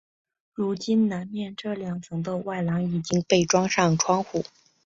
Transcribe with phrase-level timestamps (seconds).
[0.55, 4.43] 如今南面这两层的外廊已经被装上窗户。